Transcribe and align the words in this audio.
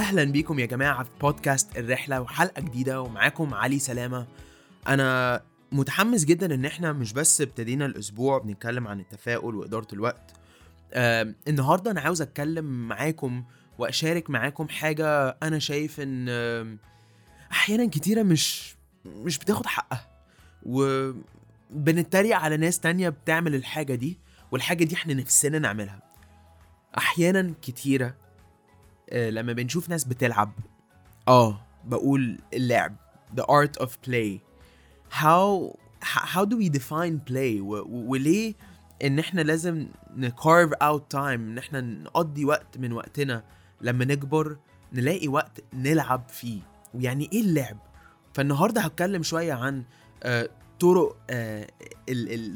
أهلا 0.00 0.24
بيكم 0.24 0.58
يا 0.58 0.66
جماعة 0.66 1.02
في 1.04 1.10
بودكاست 1.20 1.78
الرحلة 1.78 2.20
وحلقة 2.20 2.62
جديدة 2.62 3.00
ومعاكم 3.02 3.54
علي 3.54 3.78
سلامة. 3.78 4.26
أنا 4.88 5.42
متحمس 5.72 6.24
جدا 6.24 6.54
إن 6.54 6.64
إحنا 6.64 6.92
مش 6.92 7.12
بس 7.12 7.40
ابتدينا 7.40 7.86
الأسبوع 7.86 8.38
بنتكلم 8.38 8.88
عن 8.88 9.00
التفاؤل 9.00 9.54
وإدارة 9.54 9.86
الوقت. 9.92 10.32
آه 10.92 11.34
النهارده 11.48 11.90
أنا 11.90 12.00
عاوز 12.00 12.22
أتكلم 12.22 12.88
معاكم 12.88 13.44
وأشارك 13.78 14.30
معاكم 14.30 14.68
حاجة 14.68 15.36
أنا 15.42 15.58
شايف 15.58 16.00
إن 16.00 16.26
آه 16.28 16.76
أحيانا 17.52 17.88
كتيرة 17.88 18.22
مش 18.22 18.74
مش 19.04 19.38
بتاخد 19.38 19.66
حقها. 19.66 20.08
وبنتريق 20.62 22.36
على 22.36 22.56
ناس 22.56 22.80
تانية 22.80 23.08
بتعمل 23.08 23.54
الحاجة 23.54 23.94
دي 23.94 24.18
والحاجة 24.50 24.84
دي 24.84 24.94
إحنا 24.94 25.14
نفسنا 25.14 25.58
نعملها. 25.58 26.02
أحيانا 26.98 27.54
كتيرة 27.62 28.14
لما 29.12 29.52
بنشوف 29.52 29.88
ناس 29.88 30.04
بتلعب 30.04 30.52
آه. 31.28 31.60
بقول 31.84 32.38
اللعب 32.54 32.96
the 33.36 33.42
art 33.42 33.82
of 33.84 33.88
play. 34.08 34.38
How 35.22 35.74
how 36.34 36.44
do 36.44 36.56
we 36.56 36.68
define 36.78 37.18
play 37.30 37.60
و, 37.60 37.74
و- 37.74 38.04
وليه 38.10 38.54
إن 39.04 39.18
إحنا 39.18 39.40
لازم 39.40 39.88
ن 40.16 40.25
carve 40.25 40.72
out 40.72 41.10
time 41.10 41.40
إن 41.50 41.58
إحنا 41.58 41.80
نقضي 41.80 42.44
وقت 42.44 42.78
من 42.78 42.92
وقتنا 42.92 43.44
لما 43.80 44.04
نكبر 44.04 44.56
نلاقي 44.92 45.28
وقت 45.28 45.60
نلعب 45.74 46.28
فيه. 46.28 46.60
ويعني 46.94 47.28
إيه 47.32 47.40
اللعب؟ 47.40 47.76
فالنهاردة 48.34 48.80
هتكلم 48.80 49.22
شوية 49.22 49.52
عن 49.52 49.84
آه، 50.22 50.48
طرق 50.80 51.16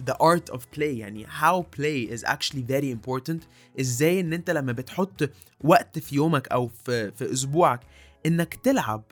the 0.07 0.15
art 0.15 0.55
of 0.55 0.61
play 0.77 0.83
يعني 0.83 1.27
how 1.27 1.63
play 1.77 2.11
is 2.17 2.25
actually 2.25 2.63
very 2.71 2.91
important. 2.97 3.39
إزاي 3.81 4.21
إن 4.21 4.33
أنت 4.33 4.51
لما 4.51 4.73
بتحط 4.73 5.31
وقت 5.65 5.99
في 5.99 6.15
يومك 6.17 6.49
أو 6.49 6.69
في 6.69 7.11
في 7.11 7.33
أسبوعك 7.33 7.81
إنك 8.27 8.55
تلعب 8.55 9.03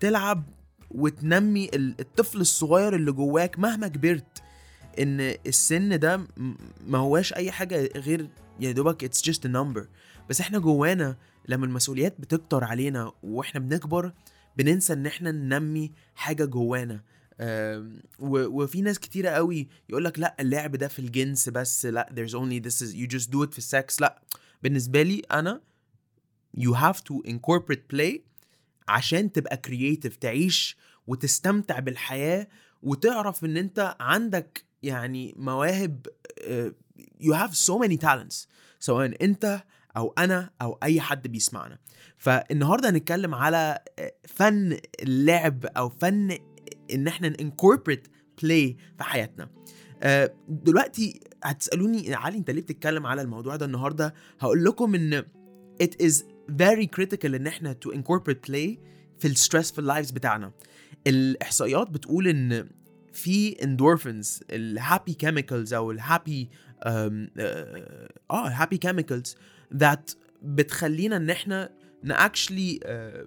تلعب 0.00 0.44
وتنمي 0.90 1.70
ال- 1.74 1.94
الطفل 2.00 2.40
الصغير 2.40 2.94
اللي 2.94 3.12
جواك 3.12 3.58
مهما 3.58 3.88
كبرت. 3.88 4.42
إن 4.98 5.20
السن 5.46 5.98
ده 5.98 6.20
ما 6.86 6.98
هواش 6.98 7.32
أي 7.34 7.50
حاجة 7.50 7.90
غير 7.96 8.28
يا 8.60 8.72
دوبك 8.72 9.04
it's 9.04 9.22
just 9.22 9.46
number 9.46 9.86
بس 10.30 10.40
إحنا 10.40 10.58
جوانا 10.58 11.16
لما 11.48 11.66
المسؤوليات 11.66 12.14
بتكتر 12.20 12.64
علينا 12.64 13.12
وإحنا 13.22 13.60
بنكبر 13.60 14.12
بننسى 14.56 14.92
إن 14.92 15.06
إحنا 15.06 15.30
ننمي 15.32 15.92
حاجة 16.14 16.44
جوانا. 16.44 17.00
وفي 18.20 18.82
ناس 18.82 18.98
كتيرة 18.98 19.30
قوي 19.30 19.68
يقول 19.88 20.04
لك 20.04 20.18
لا 20.18 20.36
اللعب 20.40 20.76
ده 20.76 20.88
في 20.88 20.98
الجنس 20.98 21.48
بس 21.48 21.86
لا 21.86 22.08
there's 22.16 22.32
only 22.32 22.60
this 22.68 22.86
is 22.86 22.94
you 22.94 23.06
just 23.18 23.30
do 23.30 23.42
it 23.46 23.50
في 23.52 23.58
السكس 23.58 24.00
لا. 24.00 24.22
بالنسبة 24.62 25.02
لي 25.02 25.22
أنا 25.32 25.60
you 26.58 26.72
have 26.74 26.96
to 26.96 27.30
incorporate 27.30 27.94
play 27.96 28.18
عشان 28.88 29.32
تبقى 29.32 29.60
creative 29.66 30.18
تعيش 30.20 30.76
وتستمتع 31.06 31.78
بالحياة 31.78 32.48
وتعرف 32.82 33.44
إن 33.44 33.56
أنت 33.56 33.96
عندك 34.00 34.64
يعني 34.82 35.34
مواهب 35.36 36.06
آه، 36.42 36.72
you 37.22 37.32
have 37.34 37.50
so 37.54 37.78
many 37.86 37.96
talents 38.06 38.46
سواء 38.80 39.24
أنت 39.24 39.62
أو 39.96 40.14
أنا 40.18 40.50
أو 40.62 40.78
أي 40.82 41.00
حد 41.00 41.28
بيسمعنا. 41.28 41.78
فالنهاردة 42.16 42.90
هنتكلم 42.90 43.34
على 43.34 43.78
آه، 43.98 44.12
فن 44.28 44.78
اللعب 45.02 45.66
أو 45.66 45.88
فن 45.88 46.38
إن 46.94 47.06
إحنا 47.08 47.32
incorporate 47.40 48.08
play 48.42 48.76
في 48.98 49.04
حياتنا. 49.04 49.48
آه، 50.02 50.34
دلوقتي 50.48 51.20
هتسألوني 51.44 52.14
علي 52.14 52.38
أنت 52.38 52.50
ليه 52.50 52.62
بتتكلم 52.62 53.06
على 53.06 53.22
الموضوع 53.22 53.56
ده 53.56 53.66
النهارده؟ 53.66 54.14
هقول 54.40 54.64
لكم 54.64 54.94
إن 54.94 55.24
it 55.82 56.06
is 56.06 56.14
very 56.62 56.86
critical 57.00 57.24
إن 57.34 57.46
إحنا 57.46 57.76
to 57.86 57.90
incorporate 57.92 58.50
play 58.50 58.78
في 59.18 59.24
ال 59.24 59.31
stress 59.31 59.72
في 59.72 59.78
ال 59.78 59.83
lives 59.83 60.10
بتاعنا. 60.10 60.52
الإحصائيات 61.06 61.90
بتقول 61.90 62.28
إن 62.28 62.68
في 63.12 63.54
endorphins 63.54 64.44
ال 64.50 64.61
happy 64.61 65.14
chemicals 65.14 65.74
أو 65.74 65.90
ال 65.90 66.00
happy 66.00 66.50
آه 66.82 67.28
happy 68.30 68.78
chemicals 68.78 69.36
that 69.76 70.10
بتخلينا 70.42 71.16
إن 71.16 71.30
إحنا 71.30 71.70
ن 72.04 72.14
actually 72.14 72.78
آه، 72.84 73.26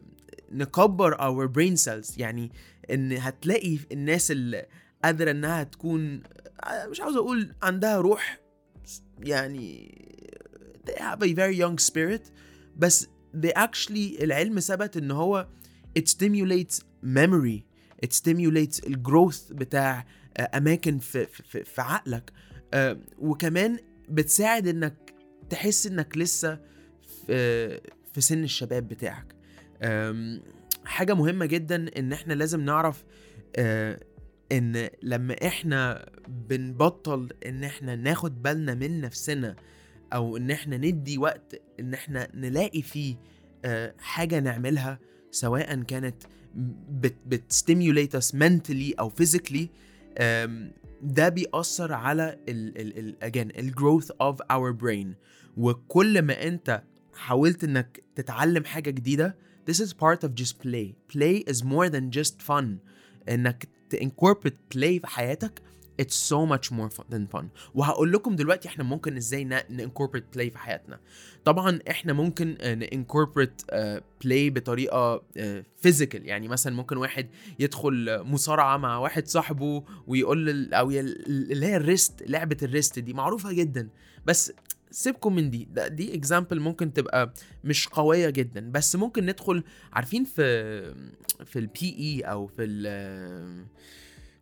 نكبر 0.52 1.16
our 1.18 1.48
brain 1.52 1.82
cells. 1.86 2.14
يعني 2.20 2.52
إن 2.92 3.12
هتلاقي 3.12 3.78
الناس 3.92 4.32
اللي 4.32 4.66
قادرة 5.04 5.32
إنها 5.32 5.64
تكون 5.64 6.24
آه، 6.64 6.88
مش 6.88 7.02
عاوز 7.02 7.16
أقول 7.16 7.54
عندها 7.64 7.98
روح 7.98 8.40
يعني 9.20 9.96
they 10.90 10.94
have 11.02 11.20
a 11.24 11.34
very 11.36 11.60
young 11.60 11.92
spirit 11.92 12.32
بس 12.76 13.08
they 13.38 13.52
actually 13.58 14.22
العلم 14.24 14.60
ثبت 14.60 14.98
إن 14.98 15.12
هو 15.12 15.48
it 16.00 16.04
stimulates 16.12 16.82
memory 17.04 17.62
it 18.06 18.14
stimulates 18.14 18.88
الجروث 18.88 19.52
بتاع 19.52 20.06
آه، 20.38 20.58
أماكن 20.58 21.00
في 21.00 21.26
في, 21.26 21.64
في, 21.64 21.82
عقلك. 21.82 22.32
آه، 22.74 23.00
وكمان 23.20 23.80
بتساعد 24.10 24.68
إنك 24.68 25.14
تحس 25.50 25.88
إنك 25.88 26.18
لسه 26.18 26.60
في 27.28 27.82
في 28.14 28.22
سن 28.22 28.44
الشباب 28.44 28.88
بتاعك. 28.88 29.36
حاجة 30.90 31.14
مهمة 31.14 31.46
جدا 31.46 31.86
إن 31.98 32.14
إحنا 32.14 32.34
لازم 32.34 32.62
نعرف 32.62 33.04
آه، 33.56 34.00
إن 34.52 34.90
لما 35.04 35.36
إحنا 35.48 36.10
بنبطل 36.28 37.30
إن 37.46 37.64
إحنا 37.64 37.96
ناخد 37.96 38.42
بالنا 38.42 38.74
من 38.74 39.02
نفسنا 39.02 39.56
أو 40.14 40.38
إن 40.38 40.52
إحنا 40.52 40.78
ندي 40.78 41.18
وقت 41.18 41.62
إن 41.80 41.94
إحنا 41.94 42.28
نلاقي 42.34 42.82
فيه 42.82 43.16
آه، 43.66 43.94
حاجة 44.00 44.40
نعملها 44.40 45.00
سواء 45.32 45.82
كانت 45.82 46.24
بت 46.90 47.16
بتستيميوليت 47.28 48.18
us 48.18 48.30
mentally 48.36 49.00
أو 49.00 49.12
آم، 50.20 50.72
ده 51.02 51.30
بيأثر 51.30 51.94
على 51.94 52.38
ال 52.50 52.78
ال 52.82 52.98
ال 53.00 53.16
again 53.32 53.58
ال 53.60 53.74
growth 53.76 54.08
of 54.24 54.36
our 54.52 54.74
brain. 54.84 55.08
وكل 55.58 56.22
ما 56.22 56.44
أنت 56.48 56.84
حاولت 57.14 57.64
إنك 57.64 58.04
تتعلم 58.16 58.66
حاجة 58.66 58.90
جديدة 58.90 59.36
this 59.70 59.80
is 59.80 59.94
part 59.94 60.24
of 60.24 60.32
just 60.36 60.60
play. 60.60 60.96
Play 61.14 61.36
is 61.52 61.64
more 61.64 61.90
than 61.90 62.12
just 62.12 62.42
fun. 62.42 62.66
إنك 63.30 63.68
incorporate 63.94 64.60
play 64.76 65.00
في 65.00 65.08
حياتك 65.08 65.62
it's 66.02 66.16
so 66.16 66.46
much 66.46 66.72
more 66.72 66.90
than 67.10 67.28
fun. 67.38 67.46
وهقول 67.76 68.12
لكم 68.12 68.36
دلوقتي 68.36 68.68
إحنا 68.68 68.84
ممكن 68.84 69.18
إزاي 69.18 69.44
ن 69.44 69.60
incorporate 69.60 70.36
play 70.38 70.50
في 70.52 70.58
حياتنا. 70.58 71.00
طبعا 71.46 71.80
إحنا 71.90 72.14
ممكن 72.14 72.58
آه، 72.62 72.76
ن 72.76 72.86
incorporate 72.88 73.66
آه، 73.70 74.00
play 74.00 74.54
بطريقة 74.54 75.24
آه، 75.38 75.64
physical. 75.88 76.22
يعني 76.24 76.48
مثلا 76.48 76.76
ممكن 76.76 76.98
واحد 76.98 77.28
يدخل 77.60 78.24
مصارعة 78.24 78.78
مع 78.78 78.98
واحد 78.98 79.28
صاحبه 79.28 79.84
ويقول 80.08 80.74
أو 80.74 80.92
اللي 80.92 81.66
هي 81.66 81.78
الريست 81.78 82.24
لعبة 82.28 82.58
الريست 82.64 83.00
دي 83.00 83.14
معروفة 83.14 83.52
جدا. 83.54 83.90
بس 84.26 84.54
سيبكم 84.92 85.36
من 85.36 85.50
دي. 85.50 85.68
ده 85.72 85.88
دي 85.88 86.16
example 86.16 86.60
ممكن 86.60 86.94
تبقى 86.94 87.34
مش 87.64 87.88
قوية 87.88 88.30
جدا. 88.30 88.72
بس 88.72 88.96
ممكن 88.96 89.26
ندخل 89.26 89.64
عارفين 89.94 90.24
في 90.24 90.82
في 91.46 91.60
ال 91.60 91.96
P.E. 92.00 92.22
أو 92.22 92.48
في 92.48 92.66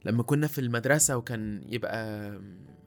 لما 0.06 0.24
كنا 0.24 0.47
في 0.47 0.62
المدرسة 0.62 1.18
وكان 1.18 1.62
يبقى 1.69 2.31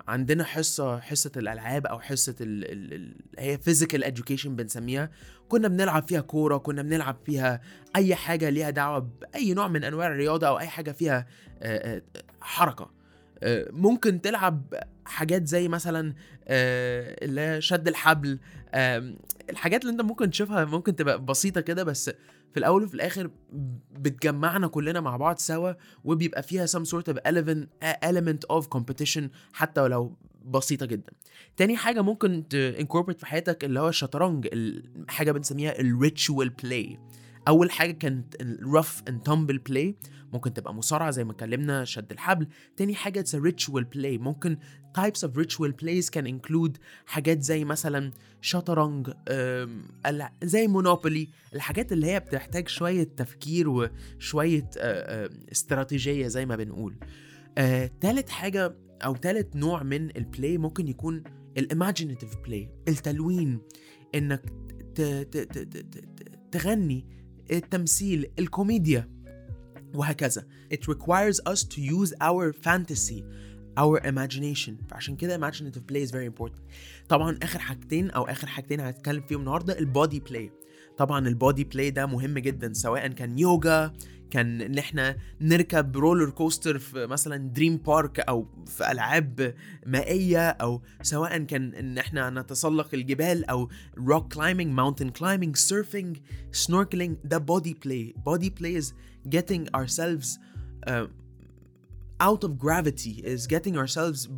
عندنا 0.08 0.44
حصة 0.44 1.00
حصة 1.00 1.32
الألعاب 1.36 1.86
أو 1.86 2.00
حصة 2.00 2.36
ال 2.40 2.64
ال 2.72 2.94
ال 2.94 3.14
هي 3.38 3.58
physical 3.58 4.04
education 4.04 4.48
بنسميها. 4.48 5.10
كنا 5.48 5.68
بنلعب 5.68 6.08
فيها 6.08 6.20
كورة 6.20 6.56
كنا 6.56 6.82
بنلعب 6.82 7.16
فيها 7.26 7.60
أي 7.96 8.14
حاجة 8.14 8.48
ليها 8.48 8.70
دعوة 8.70 8.98
بأي 8.98 9.54
نوع 9.54 9.68
من 9.68 9.84
أنواع 9.84 10.06
الرياضة 10.06 10.48
أو 10.48 10.58
أي 10.58 10.68
حاجة 10.68 10.92
فيها 10.92 11.26
حركة. 12.40 12.99
ممكن 13.70 14.20
تلعب 14.20 14.74
حاجات 15.04 15.46
زي 15.46 15.68
مثلا 15.68 16.14
آه، 16.48 17.24
اللي 17.24 17.60
شد 17.60 17.88
الحبل 17.88 18.38
الحاجات 19.50 19.80
اللي 19.82 19.92
انت 19.92 20.00
ممكن 20.00 20.30
تشوفها 20.30 20.64
ممكن 20.64 20.96
تبقى 20.96 21.24
بسيطة 21.24 21.60
كده 21.60 21.84
بس 21.84 22.10
في 22.52 22.56
الأول 22.56 22.84
وفي 22.84 22.94
الآخر 22.94 23.30
بتجمعنا 23.92 24.66
كلنا 24.68 25.00
مع 25.00 25.16
بعض 25.16 25.38
سوا 25.38 25.72
وبيبقى 26.04 26.42
فيها 26.42 26.66
some 26.66 26.84
sort 26.84 27.12
of 27.12 27.16
element, 27.28 28.56
of 28.56 28.64
competition 28.78 29.22
حتى 29.52 29.80
ولو 29.80 30.16
بسيطة 30.44 30.86
جدا. 30.86 31.12
تاني 31.56 31.76
حاجة 31.76 32.02
ممكن 32.02 32.48
ت 32.48 32.74
incorporate 32.78 33.18
في 33.18 33.26
حياتك 33.26 33.64
اللي 33.64 33.80
هو 33.80 33.88
الشطرنج 33.88 34.48
ال- 34.52 35.04
حاجة 35.08 35.32
بنسميها 35.32 35.80
ال 35.80 35.90
ritual 35.90 36.48
play 36.48 36.98
أول 37.48 37.70
حاجة 37.70 37.92
كانت 37.92 38.40
ال 38.40 38.51
rough 38.51 39.02
and 39.08 39.22
tumble 39.22 39.58
play 39.58 39.96
ممكن 40.32 40.52
تبقى 40.52 40.74
مصارعة 40.74 41.10
زي 41.10 41.24
ما 41.24 41.32
اتكلمنا 41.32 41.84
شد 41.84 42.12
الحبل. 42.12 42.46
تاني 42.76 42.94
حاجة 42.94 43.24
a 43.24 43.38
ritual 43.50 43.84
play 43.96 44.20
ممكن 44.20 44.58
types 44.98 45.28
of 45.28 45.30
ritual 45.42 45.72
plays 45.82 46.06
can 46.16 46.24
include 46.26 46.72
حاجات 47.06 47.42
زي 47.42 47.64
مثلا 47.64 48.12
شطرنج 48.40 49.10
زي 50.42 50.66
مونوبولي 50.68 51.28
الحاجات 51.54 51.92
اللي 51.92 52.06
هي 52.06 52.20
بتحتاج 52.20 52.68
شوية 52.68 53.02
تفكير 53.02 53.68
وشوية 53.68 54.70
استراتيجية 55.52 56.26
زي 56.26 56.46
ما 56.46 56.56
بنقول. 56.56 56.96
آه، 57.58 57.90
تالت 58.00 58.28
حاجة 58.28 58.76
أو 59.04 59.16
تالت 59.16 59.56
نوع 59.56 59.82
من 59.82 60.16
ال 60.16 60.25
play 60.25 60.58
ممكن 60.58 60.88
يكون 60.88 61.22
ال 61.58 61.65
imaginative 61.65 62.36
play 62.36 62.70
التلوين 62.88 63.60
إنك 64.14 64.42
تغني. 66.52 67.19
التمثيل 67.51 68.31
الكوميديا 68.39 69.09
وهكذا 69.93 70.45
it 70.73 70.87
requires 70.87 71.39
us 71.53 71.63
to 71.63 71.79
use 71.81 72.13
our 72.21 72.53
fantasy 72.53 73.23
Our 73.80 74.00
imagination. 74.06 74.72
فعشان 74.90 75.16
كده 75.16 75.38
imaginative 75.50 75.92
play 75.92 76.08
is 76.08 76.10
very 76.10 76.26
important. 76.26 76.60
طبعا 77.08 77.38
آخر 77.42 77.58
حاجتين 77.58 78.10
أو 78.10 78.22
آخر 78.24 78.46
حاجتين 78.46 78.80
هنتكلم 78.80 79.22
فيهم 79.22 79.40
النهارده 79.40 79.78
ال 79.78 79.87
body 79.87 80.20
play 80.20 80.50
طبعا 80.96 81.28
ال 81.28 81.35
body 81.35 81.64
play 81.64 81.90
ده 81.90 82.06
مهم 82.06 82.38
جدا 82.38 82.72
سواء 82.72 83.06
كان 83.08 83.38
يوجا 83.38 83.92
كان 84.30 84.60
إن 84.60 84.78
إحنا 84.78 85.16
نركب 85.40 85.96
roller 85.96 86.30
coaster 86.30 86.78
في 86.78 87.06
مثلا 87.06 87.36
دريم 87.36 87.76
بارك 87.76 88.20
أو 88.20 88.46
في 88.66 88.90
ألعاب 88.92 89.54
مائية 89.86 90.48
أو 90.48 90.82
سواء 91.02 91.38
كان 91.38 91.74
إن 91.74 91.98
إحنا 91.98 92.30
نتسلق 92.30 92.88
الجبال 92.94 93.44
أو 93.44 93.68
rock 93.98 94.34
climbing 94.34 94.72
mountain 94.74 95.10
climbing 95.10 95.56
surfing 95.56 96.18
snorkeling 96.52 97.16
ده 97.24 97.38
body 97.38 97.76
play 97.84 98.14
body 98.26 98.50
play 98.50 98.82
is 98.82 98.86
getting 99.28 99.64
ourselves 99.76 100.26
uh, 100.88 101.06
out 102.20 102.44
of 102.44 102.50
gravity 102.58 103.22
is 103.24 103.46
getting 103.46 103.76
ourselves 103.76 104.28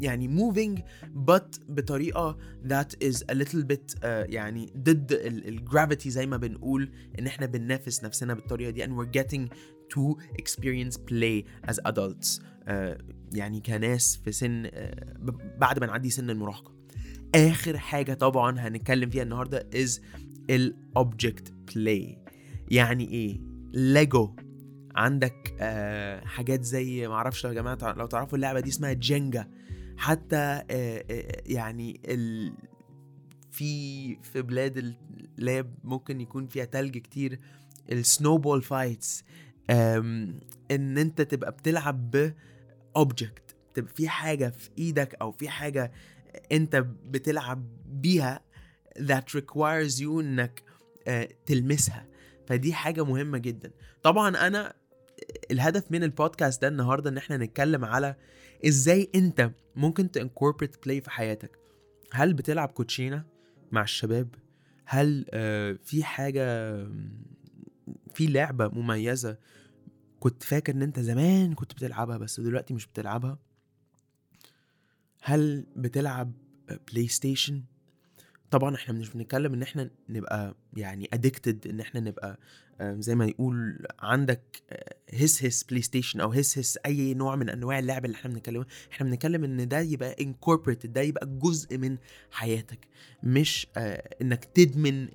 يعني 0.00 0.28
moving 0.28 0.80
but 1.14 1.60
بطريقة 1.68 2.38
that 2.68 3.04
is 3.04 3.16
a 3.16 3.34
little 3.34 3.62
bit 3.62 3.94
uh, 3.94 4.04
يعني 4.04 4.72
ضد 4.76 5.12
ال 5.22 5.33
gravity 5.33 6.10
زي 6.10 6.26
ما 6.26 6.36
بنقول 6.36 6.90
إن 7.18 7.26
إحنا 7.26 7.46
بننافس 7.46 8.04
نفسنا 8.04 8.34
بالطريقة 8.34 8.70
دي 8.70 8.84
and 8.84 8.88
we're 8.90 9.20
getting 9.22 9.48
to 9.94 10.16
experience 10.42 10.96
play 10.96 11.44
as 11.70 11.78
adults. 11.88 12.40
Uh, 12.68 12.70
يعني 13.32 13.60
كناس 13.60 14.20
في 14.24 14.32
سن 14.32 14.66
uh, 14.66 14.70
بعد 15.58 15.78
ما 15.78 15.86
نعدي 15.86 16.10
سن 16.10 16.30
المراهقة. 16.30 16.76
آخر 17.34 17.78
حاجة 17.78 18.14
طبعا 18.14 18.58
هنتكلم 18.60 19.10
فيها 19.10 19.22
النهاردة 19.22 19.68
is 19.74 20.00
ال 20.50 20.65
object 20.65 21.52
play 21.74 22.18
يعني 22.70 23.08
إيه؟ 23.10 23.40
ليجو 23.72 24.36
عندك 24.96 25.54
آه 25.60 26.24
حاجات 26.24 26.62
زي 26.64 27.08
معرفش 27.08 27.44
لو 27.44 27.50
يا 27.52 27.56
جماعة 27.56 27.78
لو 27.96 28.06
تعرفوا 28.06 28.36
اللعبة 28.36 28.60
دي 28.60 28.68
اسمها 28.70 28.92
جينجا 28.92 29.48
حتى 29.96 30.36
آه 30.36 30.64
آه 30.70 31.42
يعني 31.46 32.00
ال 32.04 32.54
في 33.50 34.16
في 34.22 34.42
بلاد 34.42 34.76
اللي 35.38 35.64
ممكن 35.84 36.20
يكون 36.20 36.46
فيها 36.46 36.64
تلج 36.64 36.98
كتير 36.98 37.40
ال 37.92 38.00
snowball 38.00 38.62
fights 38.62 39.24
إن 39.70 40.98
أنت 40.98 41.22
تبقى 41.22 41.52
بتلعب 41.52 42.10
ب 42.10 42.34
object 42.96 43.56
تبقى 43.74 43.94
في 43.94 44.08
حاجة 44.08 44.48
في 44.48 44.70
إيدك 44.78 45.14
أو 45.14 45.32
في 45.32 45.48
حاجة 45.48 45.92
أنت 46.52 46.76
بتلعب 47.04 47.66
بيها 47.86 48.40
that 48.98 49.38
requires 49.40 49.98
you 50.00 50.08
إنك 50.20 50.62
تلمسها. 51.46 52.06
فدي 52.46 52.74
حاجة 52.74 53.04
مهمة 53.04 53.38
جدا. 53.38 53.70
طبعا 54.02 54.46
أنا 54.46 54.74
الهدف 55.50 55.92
من 55.92 56.02
البودكاست 56.04 56.62
ده 56.62 56.68
النهارده 56.68 57.10
إن 57.10 57.16
إحنا 57.16 57.36
نتكلم 57.36 57.84
على 57.84 58.16
إزاي 58.66 59.10
أنت 59.14 59.50
ممكن 59.76 60.10
ت 60.10 60.16
incorporate 60.16 60.84
play 60.84 61.00
في 61.00 61.10
حياتك. 61.10 61.58
هل 62.12 62.34
بتلعب 62.34 62.68
كوتشينة 62.68 63.24
مع 63.72 63.82
الشباب؟ 63.82 64.34
هل 64.84 65.26
آه 65.30 65.78
في 65.84 66.04
حاجة 66.04 66.76
في 68.14 68.26
لعبة 68.26 68.68
مميزة 68.68 69.38
كنت 70.20 70.42
فاكر 70.42 70.72
إن 70.72 70.82
أنت 70.82 71.00
زمان 71.00 71.54
كنت 71.54 71.72
بتلعبها 71.74 72.18
بس 72.18 72.40
دلوقتي 72.40 72.74
مش 72.74 72.86
بتلعبها؟ 72.86 73.38
هل 75.22 75.66
بتلعب 75.76 76.32
بلاي 76.92 77.08
ستيشن 77.08 77.62
طبعا 78.50 78.74
إحنا 78.74 78.94
مش 78.94 79.10
بنتكلم 79.10 79.52
إن 79.54 79.62
إحنا 79.62 79.90
نبقى 80.08 80.54
يعني 80.76 81.08
addicted 81.12 81.66
إن 81.66 81.80
إحنا 81.80 82.00
نبقى 82.00 82.38
زي 82.82 83.14
ما 83.14 83.26
يقول 83.26 83.86
عندك 83.98 84.62
هس 85.14 85.44
هس 85.44 85.64
بلاي 85.64 85.82
ستيشن 85.82 86.20
أو 86.20 86.32
هس 86.32 86.58
هس 86.58 86.78
أي 86.86 87.14
نوع 87.14 87.36
من 87.36 87.48
أنواع 87.48 87.78
اللعب 87.78 88.04
اللي 88.04 88.14
إحنا 88.16 88.30
بنتكلمه 88.30 88.66
إحنا 88.92 89.06
بنتكلم 89.10 89.44
إن 89.44 89.68
ده 89.68 89.80
يبقى 89.80 90.16
incorporated 90.20 90.92
ده 90.92 91.00
يبقى 91.00 91.26
جزء 91.26 91.78
من 91.78 91.96
حياتك 92.30 92.88
مش 93.22 93.66
إنك 94.22 94.44
تدمن 94.44 95.08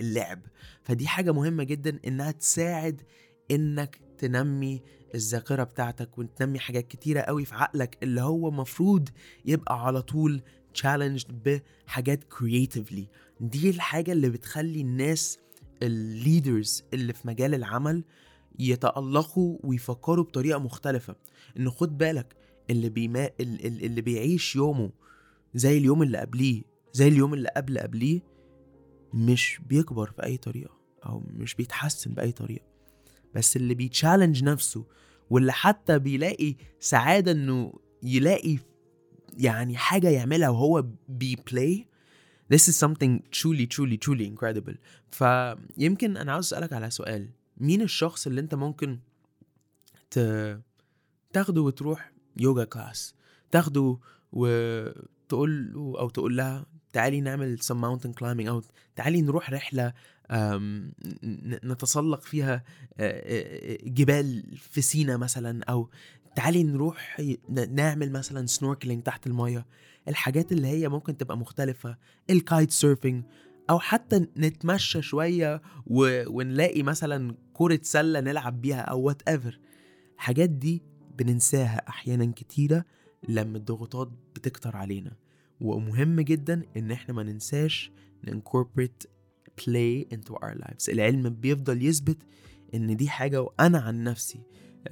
اللعب. 0.00 0.40
فدي 0.82 1.06
حاجة 1.08 1.32
مهمة 1.32 1.64
جدا 1.64 1.98
إنها 2.06 2.30
تساعد 2.30 3.02
إنك 3.50 4.00
تنمي 4.18 4.82
الذاكرة 5.14 5.64
بتاعتك 5.64 6.18
وتنمي 6.18 6.58
حاجات 6.58 6.88
كتيرة 6.88 7.20
قوي 7.20 7.44
في 7.44 7.54
عقلك 7.54 7.98
اللي 8.02 8.20
هو 8.20 8.50
مفروض 8.50 9.08
يبقى 9.44 9.86
على 9.86 10.02
طول 10.02 10.40
challenged 10.82 11.26
بحاجات 11.32 12.24
creatively. 12.34 13.02
دي 13.40 13.70
الحاجة 13.70 14.12
اللي 14.12 14.28
بتخلي 14.28 14.80
الناس 14.80 15.38
ال 15.82 15.95
leaders 15.95 16.84
اللي 16.94 17.12
في 17.12 17.28
مجال 17.28 17.54
العمل 17.54 18.04
يتألقوا 18.58 19.58
ويفكروا 19.64 20.24
بطريقة 20.24 20.58
مختلفة. 20.58 21.16
إن 21.58 21.70
خد 21.70 21.98
بالك 21.98 22.36
اللي 22.70 22.88
بيما 22.88 23.30
اللي 23.40 24.00
بيعيش 24.00 24.56
يومه 24.56 24.90
زي 25.54 25.78
اليوم 25.78 26.02
اللي 26.02 26.18
قبليه 26.18 26.62
زي 26.92 27.08
اليوم 27.08 27.34
اللي 27.34 27.48
قبل 27.56 27.78
قبليه 27.78 28.20
مش 29.14 29.60
بيكبر 29.66 30.10
في 30.10 30.24
أي 30.24 30.36
طريقة 30.36 30.76
أو 31.06 31.22
مش 31.26 31.54
بيتحسن 31.54 32.14
بأي 32.14 32.32
طريقة. 32.32 32.64
بس 33.34 33.56
اللي 33.56 33.74
بي 33.74 33.87
challenge 33.87 34.44
نفسه 34.44 34.84
واللي 35.30 35.52
حتى 35.52 35.98
بيلاقي 35.98 36.54
سعادة 36.80 37.32
إنه 37.32 37.72
يلاقي 38.02 38.58
يعني 39.38 39.76
حاجة 39.76 40.08
يعملها 40.08 40.48
وهو 40.48 40.86
بي 41.08 41.34
play 41.34 41.86
this 42.54 42.68
is 42.68 42.76
something 42.86 43.20
truly 43.30 43.66
truly 43.66 43.96
truly 43.96 44.26
incredible. 44.26 44.76
فيمكن 45.10 46.16
أنا 46.16 46.32
عاوز 46.32 46.44
أسألك 46.46 46.72
على 46.72 46.90
سؤال. 46.90 47.30
مين 47.62 47.82
الشخص 47.82 48.26
اللي 48.26 48.40
أنت 48.40 48.54
ممكن 48.54 48.98
ت... 50.10 50.18
تاخده 51.32 51.60
وتروح 51.62 52.12
يوجا 52.36 52.64
class؟ 52.64 53.14
تاخده 53.50 53.98
وتقول 54.32 55.72
أو 55.74 56.08
تقول 56.08 56.36
لها 56.36 56.66
تعالي 56.92 57.20
نعمل 57.20 57.58
some 57.62 57.76
mountain 57.84 58.10
climbing 58.20 58.48
أو 58.48 58.62
تعالي 58.96 59.22
نروح 59.22 59.50
رحلة 59.50 59.92
نتسلق 61.64 62.20
فيها 62.20 62.64
جبال 63.84 64.56
في 64.56 64.82
سينا 64.82 65.16
مثلا 65.16 65.64
أو 65.64 65.90
تعالي 66.36 66.62
نروح 66.62 67.22
نعمل 67.48 68.12
مثلا 68.12 68.46
snorkeling 68.46 69.02
تحت 69.02 69.26
المية. 69.26 69.66
الحاجات 70.08 70.52
اللي 70.52 70.68
هي 70.68 70.88
ممكن 70.88 71.16
تبقى 71.16 71.38
مختلفة. 71.38 71.96
ال 72.30 72.38
kite 72.38 72.70
surfing 72.70 73.24
أو 73.70 73.78
حتى 73.78 74.26
نتمشى 74.38 75.02
شوية 75.02 75.62
و... 75.86 76.22
ونلاقي 76.38 76.82
مثلا 76.82 77.34
كرة 77.52 77.80
سلة 77.82 78.20
نلعب 78.20 78.60
بيها 78.62 78.80
أو 78.80 79.00
whatever 79.00 79.58
الحاجات 80.14 80.50
دي 80.50 80.82
بننساها 81.18 81.88
أحيانا 81.88 82.32
كتيرة 82.36 82.84
لما 83.28 83.58
الضغوطات 83.58 84.10
بتكتر 84.34 84.76
علينا. 84.76 85.16
ومهم 85.60 86.20
جدا 86.20 86.62
إن 86.76 86.90
إحنا 86.90 87.14
ما 87.14 87.22
ننساش 87.22 87.92
ن 88.26 88.33
incorporate 88.33 89.06
play 89.60 90.06
into 90.14 90.32
our 90.34 90.54
lives. 90.54 90.88
العلم 90.88 91.30
بيفضل 91.30 91.82
يثبت 91.82 92.16
إن 92.74 92.96
دي 92.96 93.08
حاجة 93.08 93.42
وأنا 93.42 93.78
عن 93.78 94.04
نفسي. 94.04 94.40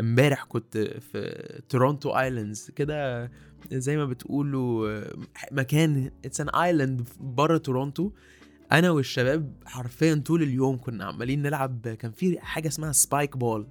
امبارح 0.01 0.45
كنت 0.45 0.79
في 0.79 1.63
تورونتو 1.69 2.11
islands 2.11 2.71
كده 2.71 3.31
زي 3.73 3.97
ما 3.97 4.05
بتقولوا 4.05 5.01
مكان 5.53 6.11
it's 6.25 6.41
an 6.41 6.49
island 6.49 7.09
بره 7.21 7.59
تورونتو 7.59 8.13
أنا 8.73 8.91
والشباب 8.91 9.53
حرفيا 9.67 10.23
طول 10.27 10.43
اليوم 10.43 10.79
كنا 10.79 11.05
عمالين 11.05 11.43
نلعب 11.43 11.89
كان 11.89 12.13
في 12.13 12.41
حاجة 12.41 12.69
اسمها 12.69 12.93
Spikeball 12.93 13.67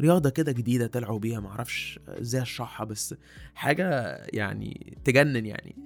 رياضة 0.00 0.30
كده 0.30 0.52
جديدة 0.52 0.86
طلعوا 0.86 1.18
بيها 1.18 1.40
معرفش 1.40 2.00
إزاي 2.08 2.42
أشرحها 2.42 2.84
بس 2.84 3.14
حاجة 3.54 4.16
يعني 4.32 4.96
تجنن 5.04 5.46
يعني. 5.46 5.76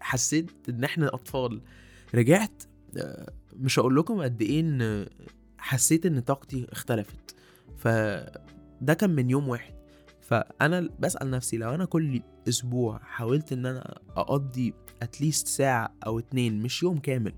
حسيت 0.00 0.50
إن 0.68 0.84
إحنا 0.84 1.14
أطفال. 1.14 1.60
رجعت 2.14 2.62
مش 3.56 3.78
هقول 3.78 3.96
لكم 3.96 4.22
قد 4.22 4.42
إيه 4.42 4.60
إن 4.60 5.06
حسيت 5.58 6.06
إن 6.06 6.20
طاقتي 6.20 6.66
اختلفت. 6.72 7.34
ف 7.76 7.88
ده 8.80 8.94
كان 8.94 9.10
من 9.10 9.30
يوم 9.30 9.48
واحد. 9.48 9.74
فأنا 10.20 10.88
بسأل 11.00 11.30
نفسي 11.30 11.56
لو 11.56 11.74
أنا 11.74 11.84
كل 11.84 12.20
أسبوع 12.48 12.98
حاولت 12.98 13.52
إن 13.52 13.66
أنا 13.66 13.98
أقضي 14.16 14.74
at 15.02 15.15
least 15.15 15.46
ساعة 15.48 15.94
أو 16.06 16.18
اتنين 16.18 16.62
مش 16.62 16.82
يوم 16.82 16.98
كامل 16.98 17.32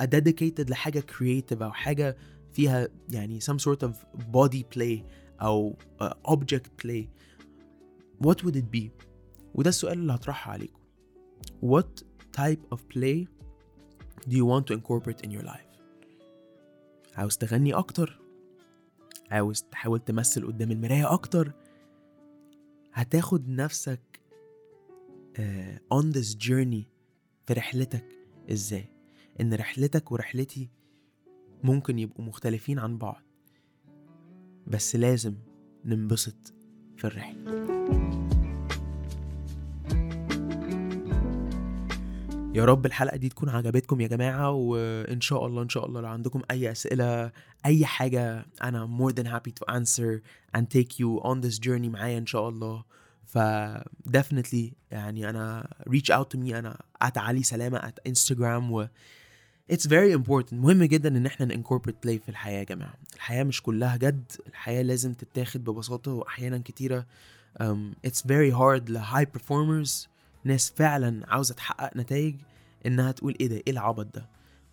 dedicated 0.00 0.70
لحاجة 0.70 1.00
creative 1.00 1.62
أو 1.62 1.72
حاجة 1.72 2.16
فيها 2.52 2.88
يعني 3.10 3.40
some 3.40 3.58
sort 3.58 3.88
of 3.88 3.92
body 4.32 4.62
play 4.76 5.02
أو 5.42 5.76
uh, 6.02 6.30
object 6.30 6.66
play. 6.82 7.04
What 8.26 8.44
would 8.44 8.56
it 8.56 8.70
be? 8.76 8.90
وده 9.54 9.68
السؤال 9.68 9.98
اللي 9.98 10.12
هطرحه 10.12 10.52
عليكم. 10.52 10.78
What 11.64 12.02
type 12.40 12.74
of 12.74 12.78
play 12.94 13.26
do 14.28 14.34
you 14.36 14.44
want 14.44 14.66
to 14.66 14.74
incorporate 14.74 15.26
in 15.26 15.30
your 15.30 15.42
life? 15.42 15.68
عاوز 17.16 17.36
تغني 17.36 17.74
أكتر؟ 17.74 18.20
عاوز 19.30 19.62
تحاول 19.62 20.00
تمثل 20.00 20.46
قدام 20.46 20.70
المراية 20.70 21.12
أكتر؟ 21.12 21.52
هتاخد 22.92 23.48
نفسك 23.48 24.20
uh, 25.38 25.40
on 25.98 26.12
this 26.12 26.34
journey 26.34 26.84
في 27.46 27.52
رحلتك 27.52 28.04
إزاي؟ 28.52 28.97
إن 29.40 29.54
رحلتك 29.54 30.12
ورحلتي 30.12 30.70
ممكن 31.62 31.98
يبقوا 31.98 32.24
مختلفين 32.24 32.78
عن 32.78 32.98
بعض. 32.98 33.22
بس 34.66 34.96
لازم 34.96 35.34
ننبسط 35.84 36.54
في 36.96 37.04
الرحلة. 37.04 37.68
يا 42.54 42.64
رب 42.64 42.86
الحلقة 42.86 43.16
دي 43.16 43.28
تكون 43.28 43.48
عجبتكم 43.48 44.00
يا 44.00 44.08
جماعة 44.08 44.50
وإن 44.50 45.20
شاء 45.20 45.46
الله 45.46 45.62
إن 45.62 45.68
شاء 45.68 45.86
الله 45.86 46.00
لو 46.00 46.08
عندكم 46.08 46.42
أي 46.50 46.70
أسئلة 46.70 47.32
أي 47.66 47.86
حاجة 47.86 48.46
أنا 48.62 48.98
more 48.98 49.12
than 49.12 49.26
happy 49.26 49.52
to 49.52 49.74
answer 49.74 50.22
and 50.56 50.62
take 50.62 50.98
you 50.98 51.20
on 51.22 51.40
this 51.40 51.58
journey 51.58 51.88
معايا 51.88 52.18
إن 52.18 52.26
شاء 52.26 52.48
الله. 52.48 52.84
ف 53.24 53.38
definitely 54.16 54.74
يعني 54.90 55.30
أنا 55.30 55.70
reach 55.88 56.14
out 56.14 56.26
to 56.34 56.40
me 56.40 56.54
أنا 56.54 56.82
at 57.04 57.18
علي 57.18 57.42
سلامة 57.42 57.78
at 57.78 58.10
Instagram 58.10 58.70
و 58.70 58.86
it's 59.72 59.86
very 59.86 60.12
important. 60.18 60.52
مهم 60.52 60.84
جدا 60.84 61.08
إن 61.08 61.26
إحنا 61.26 61.54
incorporate 61.54 62.06
play 62.06 62.18
في 62.22 62.28
الحياة 62.28 62.58
يا 62.58 62.64
جماعة. 62.64 62.94
الحياة 63.14 63.44
مش 63.44 63.62
كلها 63.62 63.96
جد. 63.96 64.32
الحياة 64.46 64.82
لازم 64.82 65.12
تتاخد 65.12 65.64
ببساطة 65.64 66.12
وأحيانا 66.12 66.58
كتيرة. 66.58 67.06
Um, 67.62 67.94
it's 68.06 68.20
very 68.22 68.52
hard 68.52 68.90
ل 68.90 69.02
high 69.04 69.26
performers. 69.38 70.06
ناس 70.44 70.72
فعلا 70.76 71.32
عاوزة 71.32 71.54
تحقق 71.54 71.96
نتائج 71.96 72.34
إنها 72.86 73.12
تقول 73.12 73.36
إيه 73.40 73.46
ده؟ 73.48 73.54
إيه 73.56 73.72
العبط 73.72 74.14
ده؟ 74.14 74.26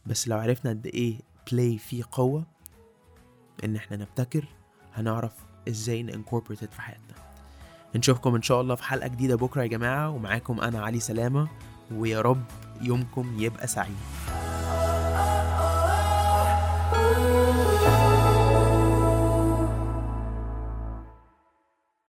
بس 0.05 0.27
لو 0.27 0.37
عرفنا 0.37 0.71
قد 0.71 0.85
إيه 0.87 1.17
play 1.49 1.79
فيه 1.79 2.03
قوة 2.11 2.45
إن 3.63 3.75
إحنا 3.75 3.97
نبتكر 3.97 4.45
هنعرف 4.93 5.33
إزاي 5.69 6.07
نincorporate 6.07 6.71
في 6.71 6.81
حياتنا. 6.81 7.15
نشوفكم 7.95 8.35
إن 8.35 8.41
شاء 8.41 8.61
الله 8.61 8.75
في 8.75 8.83
حلقة 8.83 9.07
جديدة 9.07 9.35
بكرة 9.35 9.61
يا 9.61 9.67
جماعة. 9.67 10.09
ومعاكم 10.09 10.59
أنا 10.61 10.79
علي 10.81 10.99
سلامة. 10.99 11.47
ويا 11.91 12.21
رب 12.21 12.43
يومكم 12.81 13.35
يبقى 13.39 13.67
سعيد. 13.67 13.95